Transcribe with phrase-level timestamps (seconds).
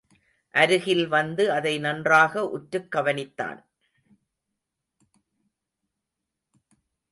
[0.53, 3.59] அருகில் வந்து அதை நன்றாக உற்றுக் கவனித்தான்.